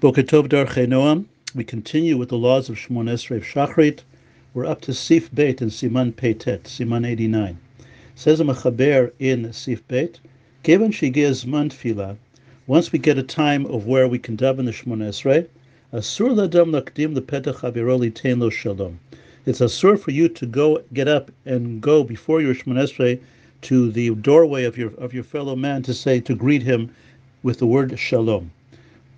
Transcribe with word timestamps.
Boker 0.00 0.22
Tov 0.22 0.48
Darchei 0.48 0.86
Noam. 0.86 1.26
We 1.54 1.62
continue 1.62 2.16
with 2.16 2.30
the 2.30 2.38
laws 2.38 2.70
of 2.70 2.76
Shmon 2.76 3.10
Esrei 3.10 3.42
Shachrit. 3.42 3.98
We're 4.54 4.64
up 4.64 4.80
to 4.80 4.94
Sif 4.94 5.30
Beit 5.34 5.60
and 5.60 5.70
Siman 5.70 6.14
Peitet, 6.14 6.62
Siman 6.62 7.06
89. 7.06 7.58
Says 8.14 8.40
a 8.40 8.44
Machaber 8.44 9.12
in 9.18 9.52
Sif 9.52 9.86
Beit, 9.88 10.18
Given 10.62 10.90
Shigez 10.90 11.44
Man 11.44 11.68
Tfila, 11.68 12.16
once 12.66 12.92
we 12.92 12.98
get 12.98 13.18
a 13.18 13.22
time 13.22 13.66
of 13.66 13.84
where 13.84 14.08
we 14.08 14.18
can 14.18 14.38
daven 14.38 14.64
the 14.64 14.72
Shmon 14.72 15.06
Esrei, 15.06 15.46
Asur 15.92 16.30
Ladam 16.30 16.70
Lakdim 16.70 17.12
the 17.12 17.20
Petach 17.20 17.60
Aviroli 17.60 18.10
Tein 18.10 18.40
Lo 18.40 18.48
Shalom. 18.48 18.98
It's 19.44 19.60
asur 19.60 20.00
for 20.00 20.12
you 20.12 20.30
to 20.30 20.46
go, 20.46 20.82
get 20.94 21.08
up 21.08 21.30
and 21.44 21.82
go 21.82 22.04
before 22.04 22.40
your 22.40 22.54
Shmon 22.54 22.82
Esrei 22.82 23.20
to 23.60 23.90
the 23.90 24.14
doorway 24.14 24.64
of 24.64 24.78
your 24.78 24.94
of 24.94 25.12
your 25.12 25.24
fellow 25.24 25.56
man 25.56 25.82
to 25.82 25.92
say 25.92 26.20
to 26.20 26.34
greet 26.34 26.62
him 26.62 26.90
with 27.42 27.58
the 27.58 27.66
word 27.66 27.98
Shalom 27.98 28.50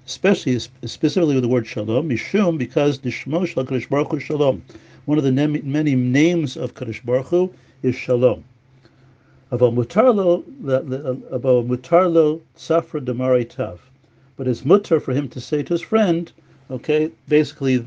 especially 0.07 0.59
specifically 0.59 1.35
with 1.35 1.43
the 1.43 1.49
word 1.49 1.67
shalom, 1.67 2.09
mishum, 2.09 2.59
because 2.59 2.99
the 2.99 3.11
shmo 3.11 3.47
shel 3.47 3.65
Kadosh 3.65 3.89
Baruch 3.89 4.11
Hu 4.11 4.21
shalom. 4.21 4.63
One 5.05 5.19
of 5.19 5.25
the 5.25 5.33
many 5.33 5.95
names 5.95 6.57
of 6.57 6.75
Kadosh 6.75 7.05
Baruch 7.05 7.27
Hu 7.27 7.53
is 7.83 7.95
shalom. 7.95 8.45
About 9.51 9.75
mutarlo, 9.75 10.43
about 11.31 11.69
mutarlo 11.69 12.41
safra 12.57 13.01
demari 13.05 13.49
tav, 13.49 13.81
but 14.37 14.49
it's 14.49 14.63
mutar 14.63 15.01
for 15.01 15.13
him 15.13 15.29
to 15.29 15.41
say 15.41 15.63
to 15.63 15.75
his 15.75 15.83
friend, 15.83 16.33
okay, 16.71 17.11
basically, 17.29 17.85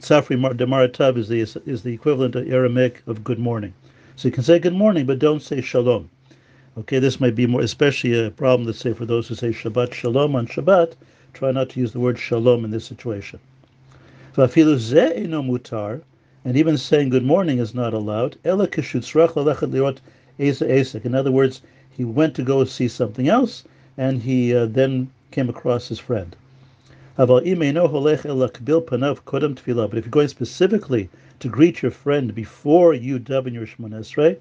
safri 0.00 0.36
demari 0.56 0.92
tav 0.92 1.16
is 1.16 1.28
the 1.28 1.40
is 1.40 1.82
the 1.82 1.92
equivalent 1.92 2.34
of 2.34 2.50
Aramaic 2.50 3.02
of 3.06 3.24
good 3.24 3.38
morning. 3.38 3.72
So 4.16 4.28
you 4.28 4.32
can 4.32 4.44
say 4.44 4.58
good 4.58 4.74
morning, 4.74 5.06
but 5.06 5.18
don't 5.18 5.42
say 5.42 5.60
shalom. 5.60 6.10
Okay, 6.78 6.98
this 6.98 7.20
might 7.20 7.34
be 7.34 7.46
more, 7.46 7.62
especially 7.62 8.26
a 8.26 8.30
problem, 8.30 8.66
let's 8.66 8.80
say, 8.80 8.92
for 8.92 9.06
those 9.06 9.28
who 9.28 9.34
say 9.34 9.48
Shabbat 9.48 9.94
Shalom 9.94 10.36
on 10.36 10.46
Shabbat, 10.46 10.92
try 11.36 11.52
not 11.52 11.68
to 11.68 11.78
use 11.80 11.92
the 11.92 12.00
word 12.00 12.18
shalom 12.18 12.64
in 12.64 12.70
this 12.70 12.86
situation. 12.86 13.38
mutar, 15.42 16.00
and 16.46 16.56
even 16.56 16.78
saying 16.78 17.10
good 17.10 17.24
morning 17.26 17.58
is 17.58 17.74
not 17.74 17.92
allowed. 17.92 18.38
In 18.42 18.52
other 21.14 21.30
words, 21.30 21.60
he 21.90 22.04
went 22.04 22.34
to 22.36 22.42
go 22.42 22.64
see 22.64 22.88
something 22.88 23.28
else, 23.28 23.64
and 23.98 24.22
he 24.22 24.54
uh, 24.54 24.64
then 24.64 25.10
came 25.30 25.50
across 25.50 25.88
his 25.88 25.98
friend. 25.98 26.34
But 27.18 27.44
if 27.44 27.46
you're 27.46 27.74
going 30.10 30.28
specifically 30.28 31.10
to 31.40 31.48
greet 31.48 31.82
your 31.82 31.90
friend 31.90 32.34
before 32.34 32.94
you 32.94 33.18
daven 33.18 33.52
your 33.52 33.66
Shemon 33.66 33.92
Esrei, 33.92 34.38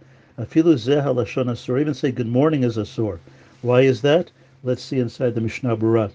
or 1.70 1.80
even 1.80 1.94
say 1.94 2.12
good 2.12 2.28
morning 2.28 2.64
is 2.64 2.78
asur. 2.78 3.20
Why 3.62 3.82
is 3.82 4.02
that? 4.02 4.32
Let's 4.64 4.82
see 4.82 5.00
inside 5.00 5.36
the 5.36 5.42
Mishnah 5.42 5.76
Berurah. 5.76 6.12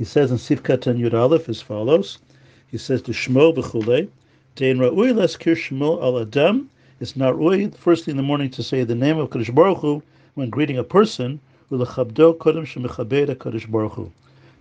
He 0.00 0.06
says 0.06 0.30
in 0.30 0.38
Sivkat 0.38 0.86
and 0.86 0.98
Yud 0.98 1.12
Aleph 1.12 1.46
as 1.50 1.60
follows. 1.60 2.20
He 2.70 2.78
says 2.78 3.02
to 3.02 3.12
Shmo 3.12 3.54
v'chulei, 3.54 4.08
Dein 4.56 4.78
ra'ui 4.78 5.12
leskir 5.12 5.54
Shmo 5.54 6.02
al 6.02 6.18
Adam. 6.18 6.70
It's 7.00 7.16
not 7.16 7.34
ra'ui, 7.34 7.74
firstly 7.74 8.12
in 8.12 8.16
the 8.16 8.22
morning 8.22 8.48
to 8.52 8.62
say 8.62 8.82
the 8.82 8.94
name 8.94 9.18
of 9.18 9.28
Kadosh 9.28 9.54
Baruch 9.54 9.80
Hu 9.80 10.02
when 10.36 10.48
greeting 10.48 10.78
a 10.78 10.84
person, 10.84 11.38
u'lechabdo 11.70 12.38
kodem 12.38 12.64
shemechabed 12.64 13.34
Kadosh 13.34 13.70
Baruch 13.70 13.92
Hu. 13.92 14.10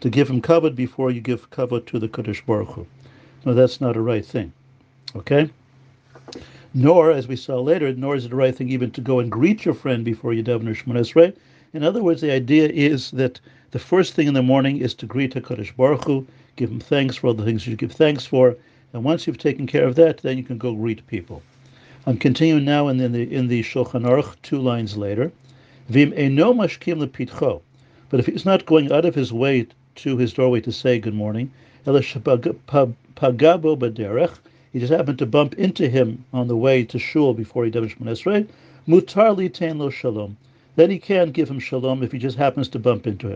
To 0.02 0.10
give 0.10 0.30
him 0.30 0.42
kavod 0.42 0.76
before 0.76 1.10
you 1.10 1.22
give 1.22 1.50
kavod 1.52 1.86
to 1.86 2.00
the 2.00 2.10
Kadosh 2.10 2.46
Baruch 2.46 2.72
Hu. 2.72 2.86
No, 3.46 3.54
that's 3.54 3.80
not 3.80 3.96
a 3.96 4.02
right 4.02 4.26
thing. 4.26 4.52
Okay? 5.16 5.50
Nor, 6.74 7.12
as 7.12 7.30
we 7.30 7.38
saw 7.38 7.62
later, 7.62 7.94
nor 7.94 8.18
is 8.18 8.26
it 8.26 8.32
the 8.32 8.36
right 8.36 8.54
thing 8.54 8.68
even 8.68 8.92
to 8.92 9.00
go 9.00 9.22
and 9.22 9.32
greet 9.32 9.64
your 9.64 9.74
friend 9.74 10.04
before 10.04 10.34
you 10.34 10.44
daven 10.44 10.64
Shemon 10.76 11.00
Esrei. 11.00 11.34
In 11.72 11.86
other 11.86 12.04
words, 12.04 12.20
the 12.20 12.32
idea 12.34 12.68
is 12.68 13.12
that 13.12 13.40
the 13.72 13.80
first 13.80 14.14
thing 14.14 14.28
in 14.28 14.34
the 14.34 14.42
morning 14.42 14.78
is 14.78 14.96
to 14.96 15.06
greet 15.06 15.36
HaKadosh 15.36 15.76
Baruch 15.76 16.06
Hu, 16.06 16.26
give 16.56 16.72
him 16.72 16.80
thanks 16.80 17.16
for 17.16 17.28
all 17.28 17.34
the 17.36 17.46
things 17.46 17.68
you 17.68 17.76
give 17.76 17.92
thanks 17.92 18.26
for, 18.26 18.56
and 18.94 19.04
once 19.04 19.28
you've 19.28 19.38
taken 19.38 19.68
care 19.68 19.86
of 19.86 19.94
that, 19.96 20.18
then 20.18 20.38
you 20.38 20.44
can 20.44 20.58
go 20.58 20.74
greet 20.74 21.06
people. 21.06 21.44
I'm 22.08 22.18
continuing 22.18 22.66
now 22.66 22.88
in 22.88 22.98
the 22.98 23.32
in 23.32 23.48
the 23.48 23.62
Shulchan 23.62 24.08
Aruch, 24.08 24.36
two 24.42 24.58
lines 24.58 24.98
later. 24.98 25.32
Vim 25.88 26.14
eno 26.16 26.54
mashkim 26.54 26.98
lepitcho. 26.98 27.62
But 28.10 28.20
if 28.20 28.26
he's 28.26 28.46
not 28.46 28.66
going 28.66 28.92
out 28.92 29.06
of 29.06 29.14
his 29.14 29.32
way 29.32 29.68
to 29.98 30.18
his 30.18 30.34
doorway 30.34 30.62
to 30.62 30.72
say 30.72 30.98
good 30.98 31.14
morning, 31.14 31.52
pagabo 31.86 33.78
baderech, 33.78 34.38
he 34.74 34.80
just 34.80 34.92
happened 34.92 35.20
to 35.20 35.28
bump 35.28 35.54
into 35.56 35.88
him 35.88 36.26
on 36.34 36.48
the 36.48 36.58
way 36.58 36.84
to 36.86 36.98
shul 36.98 37.36
before 37.36 37.66
he 37.66 37.72
davened 37.72 37.96
Shemon 37.96 38.10
Esrei, 38.10 38.48
mutar 38.88 39.38
li 39.38 39.50
lo 39.74 39.92
shalom. 39.92 40.38
Then 40.76 40.90
he 40.90 40.98
can 40.98 41.30
give 41.30 41.50
him 41.50 41.60
shalom 41.60 42.02
if 42.02 42.12
he 42.12 42.18
just 42.18 42.38
happens 42.38 42.68
to 42.70 42.80
bump 42.80 43.06
into 43.06 43.30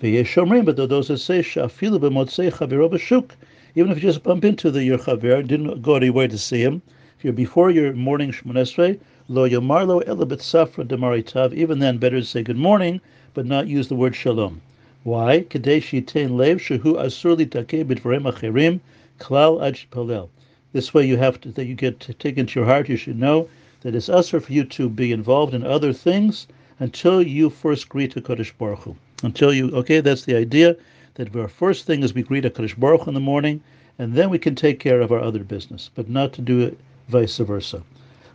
it. 0.00 0.64
But 0.64 0.76
those 0.76 1.06
that 1.06 1.18
say 1.18 1.38
shafilu 1.38 2.00
b'motzei 2.00 2.50
chaviro 2.50 2.90
b'shuk, 2.90 3.30
even 3.76 3.92
if 3.92 3.98
you 3.98 4.02
just 4.02 4.24
bump 4.24 4.44
into 4.44 4.72
the 4.72 4.82
your 4.82 4.98
chaver, 4.98 5.46
didn't 5.46 5.82
go 5.82 5.94
anywhere 5.94 6.26
to 6.26 6.36
see 6.36 6.62
him, 6.62 6.82
if 7.16 7.22
you're 7.22 7.32
before 7.32 7.70
your 7.70 7.92
morning 7.92 8.32
shmonesrei, 8.32 8.98
lo 9.28 9.48
yomarlo 9.48 10.02
elabit 10.04 10.40
safra 10.40 10.84
demaritav, 10.84 11.54
even 11.54 11.78
then 11.78 11.98
better 11.98 12.18
to 12.18 12.26
say 12.26 12.42
good 12.42 12.56
morning, 12.56 13.00
but 13.34 13.46
not 13.46 13.68
use 13.68 13.86
the 13.86 13.94
word 13.94 14.16
shalom. 14.16 14.60
Why? 15.04 15.42
Kadesh 15.42 15.92
yitain 15.92 16.36
lev 16.36 16.58
shehu 16.58 16.96
asur 16.96 17.36
li 17.36 17.46
takei 17.46 17.84
b'dvarem 17.84 18.30
acherim 18.32 18.80
klal 19.20 19.64
ad 19.64 19.78
palel. 19.92 20.28
This 20.72 20.92
way 20.92 21.06
you 21.06 21.18
have 21.18 21.40
to, 21.42 21.52
that 21.52 21.66
you 21.66 21.74
get 21.76 22.00
taken 22.18 22.46
to 22.46 22.58
your 22.58 22.66
heart, 22.66 22.88
you 22.88 22.96
should 22.96 23.20
know 23.20 23.48
that 23.82 23.94
it's 23.94 24.08
usher 24.08 24.40
for 24.40 24.52
you 24.52 24.64
to 24.64 24.88
be 24.88 25.12
involved 25.12 25.54
in 25.54 25.64
other 25.64 25.92
things 25.92 26.48
until 26.80 27.22
you 27.22 27.48
first 27.48 27.88
greet 27.88 28.14
the 28.14 28.20
Kodesh 28.20 28.52
Baruch 28.58 28.80
Hu 28.80 28.96
until 29.24 29.52
you, 29.52 29.70
okay, 29.70 30.00
that's 30.00 30.24
the 30.24 30.36
idea 30.36 30.76
that 31.14 31.34
our 31.36 31.48
first 31.48 31.86
thing 31.86 32.02
is 32.02 32.14
we 32.14 32.22
greet 32.22 32.44
a 32.44 32.50
HaKadosh 32.50 32.78
Baruch 32.78 33.06
in 33.06 33.14
the 33.14 33.20
morning, 33.20 33.60
and 33.98 34.14
then 34.14 34.30
we 34.30 34.38
can 34.38 34.54
take 34.54 34.80
care 34.80 35.00
of 35.00 35.12
our 35.12 35.20
other 35.20 35.44
business, 35.44 35.90
but 35.94 36.08
not 36.08 36.32
to 36.32 36.42
do 36.42 36.60
it 36.60 36.78
vice 37.08 37.38
versa. 37.38 37.82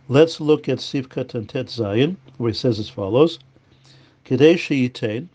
Let's 0.08 0.40
look 0.40 0.68
at 0.68 0.78
Sivkat 0.78 1.34
and 1.34 1.48
Tet 1.48 1.66
Zayin, 1.66 2.16
where 2.38 2.50
he 2.50 2.56
says 2.56 2.78
as 2.78 2.88
follows, 2.88 3.38
Kedei 4.24 4.54
sheyitain, 4.54 5.28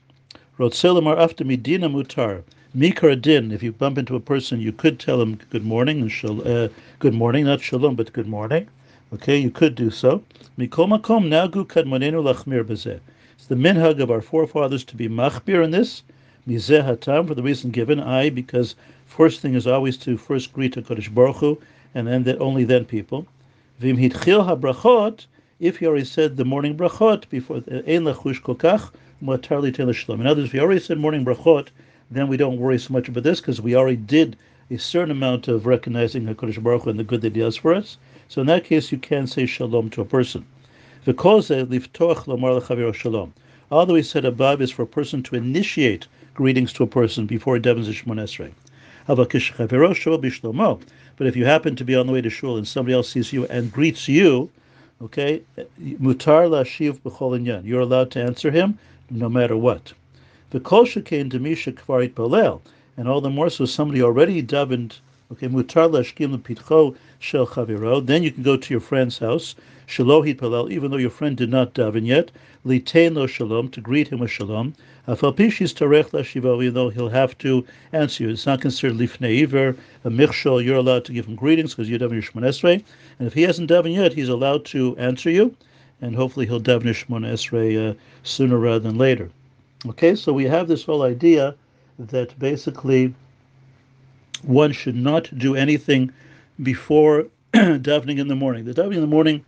rotzelamar 0.58 1.18
after 1.18 1.44
midina 1.46 1.90
mutar, 1.90 2.42
mikar 2.76 3.22
din, 3.22 3.52
if 3.52 3.62
you 3.62 3.72
bump 3.72 3.98
into 3.98 4.16
a 4.16 4.20
person, 4.20 4.60
you 4.60 4.72
could 4.72 5.00
tell 5.00 5.22
him 5.22 5.40
good 5.50 5.64
morning, 5.64 6.02
and 6.02 6.12
shal, 6.12 6.46
uh, 6.48 6.68
good 7.00 7.14
morning, 7.14 7.46
not 7.46 7.62
shalom, 7.62 7.96
but 7.96 8.12
good 8.14 8.28
morning. 8.28 8.68
Okay, 9.14 9.38
you 9.38 9.52
could 9.52 9.76
do 9.76 9.92
so. 9.92 10.24
Mikol 10.58 10.90
makom 10.90 11.28
nagu 11.28 11.66
kadmonenu 11.66 12.24
lachmir 12.24 12.64
bezeh. 12.64 13.00
It's 13.38 13.48
the 13.48 13.56
minhag 13.56 14.00
of 14.00 14.10
our 14.10 14.22
forefathers 14.22 14.86
to 14.86 14.96
be 14.96 15.10
machbir 15.10 15.62
in 15.62 15.72
this, 15.72 16.04
mizeh 16.48 16.86
hatam, 16.86 17.28
for 17.28 17.36
the 17.36 17.44
reason 17.44 17.70
given, 17.70 18.00
I, 18.00 18.30
because 18.30 18.76
first 19.06 19.42
thing 19.42 19.56
is 19.56 19.68
always 19.68 19.98
to 19.98 20.16
first 20.16 20.54
greet 20.54 20.76
HaKadosh 20.76 21.14
Baruch 21.14 21.36
Hu, 21.36 21.62
and 21.94 22.08
then 22.08 22.24
that, 22.24 22.40
only 22.40 22.64
then 22.64 22.86
people. 22.86 23.28
Vim 23.80 23.98
hitchil 23.98 24.48
habrachot, 24.48 25.26
if 25.60 25.78
he 25.78 25.86
already 25.86 26.06
said 26.06 26.38
the 26.38 26.46
morning 26.46 26.78
brachot 26.78 27.28
before 27.30 27.58
eh, 27.70 27.82
ein 27.86 28.06
lachush 28.06 28.42
kokach, 28.42 28.92
mutar 29.22 29.62
li 29.62 29.94
shalom. 29.94 30.22
In 30.22 30.28
other 30.28 30.42
words, 30.42 30.48
if 30.48 30.54
he 30.54 30.60
already 30.62 30.80
said 30.80 30.98
morning 30.98 31.26
brachot, 31.26 31.68
then 32.10 32.30
we 32.30 32.38
don't 32.38 32.58
worry 32.58 32.80
so 32.80 32.94
much 32.94 33.10
about 33.10 33.24
this 33.24 33.42
because 33.42 33.62
we 33.62 33.76
already 33.76 33.98
did 33.98 34.38
a 34.72 34.78
certain 34.78 35.12
amount 35.12 35.50
of 35.50 35.66
recognizing 35.66 36.24
HaKadosh 36.24 36.64
Baruch 36.64 36.84
Hu 36.84 36.90
and 36.90 37.00
the 37.00 37.04
good 37.04 37.20
that 37.20 37.36
he 37.36 37.42
does 37.42 37.58
for 37.58 37.74
us. 37.74 37.98
So 38.30 38.40
in 38.40 38.48
that 38.48 38.64
case, 38.64 38.94
you 38.94 38.98
can 38.98 39.28
say 39.28 39.46
shalom 39.46 39.90
to 39.90 40.02
a 40.02 40.06
person. 40.06 40.46
Although 41.08 41.68
we 43.94 44.02
said 44.02 44.26
above 44.26 44.60
is 44.60 44.72
for 44.72 44.82
a 44.82 44.88
person 44.88 45.22
to 45.22 45.36
initiate 45.36 46.08
greetings 46.34 46.74
to 46.74 46.82
a 46.82 46.88
person 46.88 47.28
before 47.28 47.60
devons 47.60 47.88
Shemon 47.90 48.20
Esrei. 48.20 48.52
But 51.16 51.28
if 51.28 51.36
you 51.36 51.46
happen 51.46 51.76
to 51.76 51.84
be 51.86 51.94
on 51.94 52.08
the 52.08 52.14
way 52.14 52.22
to 52.22 52.30
shul 52.32 52.58
and 52.58 52.68
somebody 52.68 52.96
else 52.96 53.10
sees 53.10 53.32
you 53.32 53.46
and 53.46 53.72
greets 53.72 54.08
you, 54.08 54.50
okay, 55.00 55.44
mutar 55.80 56.50
lashiv 56.50 56.98
b'chol 57.02 57.64
You're 57.64 57.82
allowed 57.82 58.10
to 58.12 58.24
answer 58.24 58.50
him 58.50 58.80
no 59.12 59.30
matter 59.30 59.56
what. 59.56 59.94
V'kol 60.52 60.88
shekein 60.88 61.30
demisha 61.32 61.72
kvarit 61.74 62.14
palel, 62.14 62.62
and 62.98 63.08
all 63.08 63.22
the 63.22 63.30
more 63.30 63.52
so 63.52 63.66
somebody 63.66 64.02
already 64.02 64.42
davened 64.42 64.94
Okay, 65.32 65.48
mutar 65.48 65.90
lashkim 65.90 66.38
lepitcho 66.38 66.96
shel 67.18 67.48
chaviro. 67.48 68.06
Then 68.06 68.22
you 68.22 68.32
can 68.32 68.44
go 68.44 68.56
to 68.56 68.74
your 68.74 68.80
friend's 68.80 69.18
house, 69.18 69.56
shalohit 69.88 70.38
palel, 70.38 70.72
even 70.72 70.92
though 70.92 70.98
your 70.98 71.10
friend 71.10 71.36
did 71.36 71.50
not 71.50 71.74
daven 71.74 72.06
yet, 72.06 72.30
litain 72.64 73.16
lo 73.16 73.26
shalom, 73.26 73.70
to 73.70 73.82
greet 73.82 74.10
him 74.10 74.20
with 74.20 74.30
shalom. 74.30 74.76
Afal 75.08 75.36
pishis 75.36 75.74
tarech 75.74 76.12
lashivo, 76.12 76.62
even 76.62 76.76
though 76.76 76.90
he'll 76.90 77.10
have 77.10 77.36
to 77.40 77.66
answer 77.92 78.24
you. 78.24 78.30
It's 78.30 78.46
not 78.46 78.62
considered 78.62 78.98
lifneiver, 78.98 79.76
a 80.04 80.10
michshol. 80.12 80.64
You're 80.64 80.78
allowed 80.78 81.06
to 81.06 81.12
give 81.12 81.26
him 81.26 81.36
greetings 81.36 81.74
because 81.74 81.90
you 81.90 81.98
daven 81.98 82.14
your 82.14 82.22
shmon 82.22 82.46
esrei. 82.46 82.84
And 83.18 83.28
if 83.28 83.34
he 83.34 83.42
hasn't 83.42 83.72
daven 83.72 83.96
yet, 83.96 84.14
he's 84.14 84.30
allowed 84.30 84.64
to 84.66 84.96
answer 84.98 85.32
you, 85.32 85.56
and 86.02 86.16
hopefully 86.16 86.46
he'll 86.46 86.62
daven 86.62 86.84
his 86.84 86.98
shmon 86.98 87.26
esrei 87.26 87.90
uh, 87.90 87.94
sooner 88.22 88.60
rather 88.60 88.78
than 88.78 89.00
later. 89.00 89.32
Okay, 89.88 90.16
so 90.16 90.32
we 90.32 90.44
have 90.44 90.68
this 90.68 90.84
whole 90.84 91.02
idea 91.02 91.56
that 91.98 92.38
basically 92.38 93.14
one 94.48 94.72
should 94.72 94.96
not 94.96 95.30
do 95.38 95.56
anything 95.56 96.12
before 96.62 97.26
davening 97.54 98.20
in 98.20 98.28
the 98.28 98.36
morning. 98.36 98.66
The 98.66 98.74
davening 98.74 98.96
in 98.96 99.02
the 99.02 99.08
morning 99.08 99.44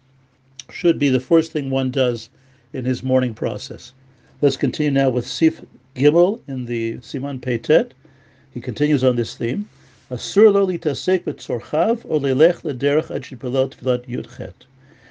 should 0.69 0.99
be 0.99 1.09
the 1.09 1.19
first 1.19 1.51
thing 1.51 1.69
one 1.69 1.91
does 1.91 2.29
in 2.73 2.85
his 2.85 3.03
morning 3.03 3.33
process. 3.33 3.93
Let's 4.41 4.57
continue 4.57 4.91
now 4.91 5.09
with 5.09 5.25
Sif 5.25 5.63
Gimel 5.95 6.39
in 6.47 6.65
the 6.65 6.97
Siman 6.97 7.39
Peitet. 7.39 7.91
He 8.53 8.61
continues 8.61 9.03
on 9.03 9.15
this 9.15 9.35
theme. 9.35 9.67
Asur 10.11 10.53
lo 10.53 10.65
litasek 10.65 11.23
betzorchav 11.23 12.05
o 12.05 12.19
lelech 12.19 12.61
lederech 12.61 13.13
ad 13.13 13.23
shipalot 13.23 13.75
tfilat 13.75 14.05
yudchet. 14.07 14.53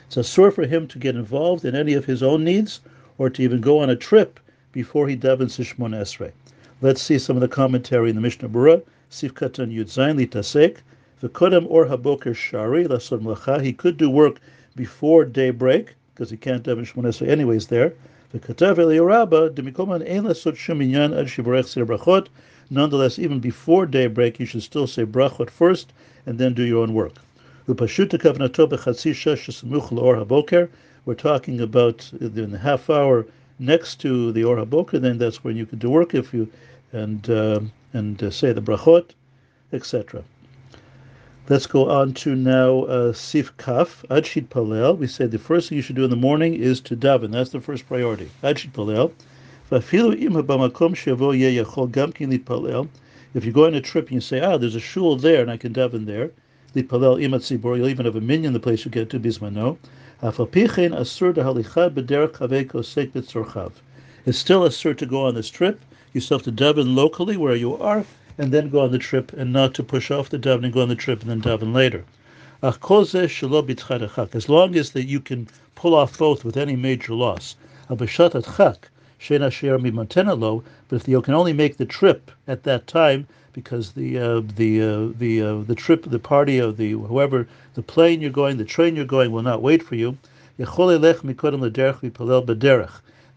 It's 0.06 0.16
asur 0.16 0.52
for 0.52 0.66
him 0.66 0.86
to 0.88 0.98
get 0.98 1.16
involved 1.16 1.64
in 1.64 1.74
any 1.74 1.94
of 1.94 2.04
his 2.04 2.22
own 2.22 2.44
needs 2.44 2.80
or 3.18 3.28
to 3.30 3.42
even 3.42 3.60
go 3.60 3.80
on 3.80 3.90
a 3.90 3.96
trip 3.96 4.40
before 4.72 5.08
he 5.08 5.16
davens 5.16 5.58
Shmon 5.58 5.94
Esrei. 5.94 6.32
Let's 6.82 7.02
see 7.02 7.18
some 7.18 7.36
of 7.36 7.40
the 7.40 7.48
commentary 7.48 8.10
in 8.10 8.16
the 8.16 8.22
Mishnah 8.22 8.48
Berurah. 8.48 8.82
Sif 9.08 9.34
Katan 9.34 9.72
Yud 9.72 9.86
Zayin 9.86 10.18
litasek. 10.18 10.78
V'kodem 11.22 11.66
or 11.68 11.86
haboker 11.86 12.34
shari 12.34 12.84
lasod 12.84 13.20
melacha. 13.22 13.62
He 13.62 13.72
could 13.72 13.96
do 13.96 14.10
work 14.10 14.40
before 14.74 15.24
daybreak 15.24 15.94
because 16.14 16.30
he 16.30 16.36
can't 16.36 16.62
daven 16.64 16.86
Shmon 16.86 17.28
anyways 17.28 17.68
there. 17.68 17.94
V'katav 18.34 18.76
Eliyorabba 18.76 19.50
demikoman 19.50 20.02
ein 20.08 20.24
lasod 20.24 20.56
shum 20.56 20.80
inyan 20.80 21.16
ad 21.18 21.26
shivarech 21.26 21.66
sir 21.66 21.86
brachot. 21.86 22.28
Nonetheless, 22.68 23.18
even 23.18 23.38
before 23.38 23.86
daybreak, 23.86 24.40
you 24.40 24.46
should 24.46 24.62
still 24.62 24.86
say 24.86 25.04
brachot 25.04 25.50
first 25.50 25.92
and 26.26 26.38
then 26.38 26.52
do 26.52 26.64
your 26.64 26.82
own 26.82 26.92
work. 26.92 27.14
We're 27.68 27.74
talking 31.14 31.60
about 31.60 32.12
in 32.20 32.50
the 32.50 32.58
half 32.62 32.90
hour 32.90 33.26
next 33.58 34.00
to 34.00 34.32
the 34.32 34.44
Or 34.44 34.56
HaBoker, 34.56 35.00
then 35.00 35.18
that's 35.18 35.42
when 35.42 35.56
you 35.56 35.66
can 35.66 35.78
do 35.78 35.90
work 35.90 36.14
if 36.14 36.32
you 36.34 36.48
and 36.92 37.28
uh, 37.28 37.60
and 37.96 38.22
uh, 38.22 38.30
say 38.30 38.52
the 38.52 38.60
brachot, 38.60 39.10
etc. 39.72 40.22
Let's 41.48 41.66
go 41.66 41.88
on 41.88 42.12
to 42.14 42.34
now 42.34 42.82
uh, 42.84 43.12
Sif 43.12 43.56
Kaf, 43.56 44.04
Adshit 44.10 44.48
Palel. 44.48 44.98
We 44.98 45.06
said 45.06 45.30
the 45.30 45.38
first 45.38 45.68
thing 45.68 45.76
you 45.76 45.82
should 45.82 45.96
do 45.96 46.04
in 46.04 46.10
the 46.10 46.16
morning 46.16 46.54
is 46.54 46.80
to 46.82 46.96
daven. 46.96 47.30
That's 47.32 47.50
the 47.50 47.60
first 47.60 47.86
priority. 47.86 48.28
Adshit 48.42 48.72
Palel. 48.72 49.12
If 49.68 49.92
you 53.44 53.52
go 53.52 53.66
on 53.66 53.74
a 53.74 53.80
trip 53.80 54.06
and 54.06 54.14
you 54.14 54.20
say, 54.20 54.40
ah, 54.40 54.56
there's 54.56 54.74
a 54.74 54.80
shul 54.80 55.16
there 55.16 55.42
and 55.42 55.50
I 55.50 55.56
can 55.56 55.72
daven 55.72 56.06
there, 56.06 56.30
tzibor. 56.74 57.76
You'll 57.76 57.88
even 57.88 58.06
have 58.06 58.16
a 58.16 58.20
minyan 58.20 58.52
the 58.52 58.60
place 58.60 58.84
you 58.84 58.90
get 58.90 59.08
to 59.10 59.18
bismano. 59.18 59.78
It's 64.26 64.38
still 64.38 64.60
asur 64.62 64.96
to 64.96 65.06
go 65.06 65.26
on 65.26 65.34
this 65.34 65.48
trip. 65.48 65.80
You 66.16 66.22
still 66.22 66.38
have 66.38 66.44
to 66.46 66.50
daven 66.50 66.94
locally 66.94 67.36
where 67.36 67.54
you 67.54 67.76
are, 67.76 68.06
and 68.38 68.50
then 68.50 68.70
go 68.70 68.80
on 68.80 68.90
the 68.90 68.98
trip, 68.98 69.34
and 69.34 69.52
not 69.52 69.74
to 69.74 69.82
push 69.82 70.10
off 70.10 70.30
the 70.30 70.38
davening, 70.38 70.72
go 70.72 70.80
on 70.80 70.88
the 70.88 70.94
trip, 70.94 71.20
and 71.20 71.28
then 71.28 71.42
daven 71.42 71.74
later. 71.74 72.06
As 72.62 74.48
long 74.48 74.76
as 74.76 74.90
that 74.92 75.04
you 75.04 75.20
can 75.20 75.46
pull 75.74 75.94
off 75.94 76.16
both 76.16 76.42
with 76.42 76.56
any 76.56 76.74
major 76.74 77.12
loss. 77.12 77.54
But 77.90 78.00
if 78.00 78.08
you 81.06 81.20
can 81.20 81.34
only 81.34 81.52
make 81.52 81.76
the 81.76 81.84
trip 81.84 82.30
at 82.48 82.62
that 82.62 82.86
time, 82.86 83.26
because 83.52 83.92
the 83.92 84.18
uh, 84.18 84.40
the 84.56 84.80
uh, 84.80 85.08
the 85.18 85.42
uh, 85.42 85.58
the 85.66 85.74
trip, 85.74 86.06
the 86.08 86.18
party 86.18 86.56
of 86.56 86.78
the 86.78 86.92
whoever, 86.92 87.46
the 87.74 87.82
plane 87.82 88.22
you're 88.22 88.30
going, 88.30 88.56
the 88.56 88.64
train 88.64 88.96
you're 88.96 89.04
going 89.04 89.32
will 89.32 89.42
not 89.42 89.60
wait 89.60 89.82
for 89.82 89.96
you. 89.96 90.16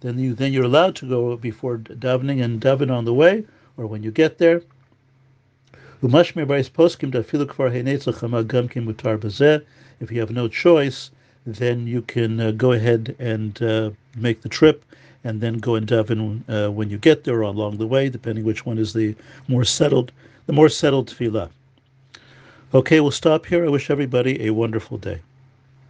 Then 0.02 0.18
you 0.18 0.34
then 0.34 0.54
you're 0.54 0.64
allowed 0.64 0.96
to 0.98 1.10
go 1.10 1.36
before 1.36 1.78
davening 1.78 2.42
and 2.42 2.62
daven 2.62 2.90
on 2.90 3.06
the 3.06 3.14
way 3.14 3.44
or 3.76 3.86
when 3.86 4.04
you 4.04 4.12
get 4.12 4.38
there. 4.38 4.62
If 6.02 6.12
you 10.12 10.20
have 10.22 10.32
no 10.32 10.48
choice, 10.48 11.12
then 11.46 11.88
you 11.88 12.02
can 12.02 12.40
uh, 12.40 12.52
go 12.52 12.72
ahead 12.72 13.16
and 13.20 13.62
uh, 13.62 13.92
make 14.16 14.42
the 14.42 14.50
trip 14.50 14.86
and 15.24 15.42
then 15.42 15.58
go 15.58 15.76
and 15.76 15.86
daven 15.86 16.42
uh, 16.48 16.72
when 16.72 16.90
you 16.90 16.98
get 16.98 17.26
there 17.26 17.40
or 17.40 17.42
along 17.42 17.78
the 17.78 17.88
way, 17.88 18.08
depending 18.10 18.46
which 18.46 18.66
one 18.66 18.78
is 18.78 18.94
the 18.94 19.16
more 19.48 19.66
settled, 19.66 20.12
the 20.46 20.54
more 20.54 20.70
settled 20.70 21.10
tefillah. 21.10 21.50
Okay, 22.74 23.00
we'll 23.02 23.12
stop 23.12 23.46
here. 23.46 23.66
I 23.66 23.70
wish 23.70 23.90
everybody 23.90 24.46
a 24.46 24.52
wonderful 24.52 24.98
day. 24.98 25.20